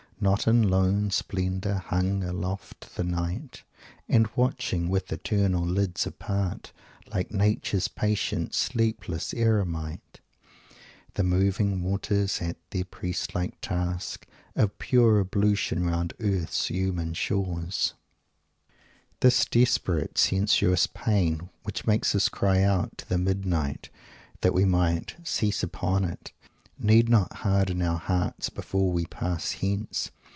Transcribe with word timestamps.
Not 0.23 0.47
in 0.47 0.69
lone 0.69 1.09
splendour 1.09 1.79
hung 1.87 2.23
aloft 2.23 2.93
the 2.95 3.03
night, 3.03 3.63
And 4.07 4.29
watching, 4.35 4.87
with 4.87 5.11
eternal 5.11 5.65
lids 5.65 6.05
apart, 6.05 6.71
Like 7.11 7.31
Nature's 7.31 7.87
patient, 7.87 8.53
sleepless 8.53 9.33
eremite, 9.33 10.19
The 11.15 11.23
moving 11.23 11.81
waters 11.81 12.39
at 12.39 12.57
their 12.69 12.85
priest 12.85 13.33
like 13.33 13.59
task 13.61 14.27
Of 14.55 14.77
pure 14.77 15.19
ablution 15.19 15.85
round 15.87 16.13
earth's 16.19 16.67
human 16.67 17.15
shores" 17.15 17.95
This 19.21 19.43
desperate, 19.45 20.19
sensuous 20.19 20.85
pain 20.85 21.49
which 21.63 21.87
makes 21.87 22.13
us 22.13 22.29
cry 22.29 22.61
out 22.61 22.95
to 22.99 23.09
the 23.09 23.17
"midnight" 23.17 23.89
that 24.41 24.53
we 24.53 24.65
might 24.65 25.15
"cease 25.23 25.63
upon 25.63 26.05
it," 26.05 26.31
need 26.83 27.07
not 27.07 27.31
harden 27.37 27.79
our 27.79 27.99
hearts 27.99 28.49
before 28.49 28.91
we 28.91 29.05
pass 29.05 29.51
hence. 29.51 30.09